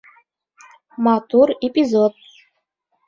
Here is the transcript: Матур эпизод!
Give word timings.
Матур 1.07 1.49
эпизод! 1.65 2.13